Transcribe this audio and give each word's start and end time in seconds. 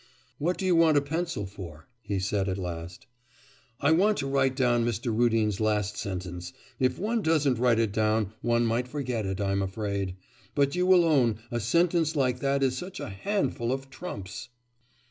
'What 0.39 0.57
do 0.57 0.65
you 0.65 0.75
want 0.75 0.97
a 0.97 1.01
pencil 1.01 1.45
for?' 1.45 1.87
he 2.01 2.17
said 2.17 2.49
at 2.49 2.57
last 2.57 3.05
'I 3.81 3.91
want 3.91 4.17
to 4.17 4.25
write 4.27 4.55
down 4.55 4.83
Mr. 4.83 5.15
Rudin's 5.15 5.59
last 5.59 5.95
sentence. 5.95 6.53
If 6.79 6.97
one 6.97 7.21
doesn't 7.21 7.59
write 7.59 7.77
it 7.77 7.91
down, 7.91 8.33
one 8.41 8.65
might 8.65 8.87
forget 8.87 9.27
it, 9.27 9.39
I'm 9.39 9.61
afraid! 9.61 10.15
But 10.55 10.73
you 10.75 10.87
will 10.87 11.05
own, 11.05 11.37
a 11.51 11.59
sentence 11.59 12.15
like 12.15 12.39
that 12.39 12.63
is 12.63 12.75
such 12.75 12.99
a 12.99 13.09
handful 13.09 13.71
of 13.71 13.91
trumps. 13.91 14.49